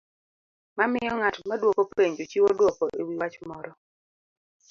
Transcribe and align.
mamiyo 0.77 1.11
ng'at 1.19 1.35
maduoko 1.49 1.81
penjo 1.95 2.23
chiwo 2.31 2.49
dwoko 2.57 2.83
e 2.99 3.01
wi 3.07 3.13
wach 3.21 3.35
moro. 3.49 3.71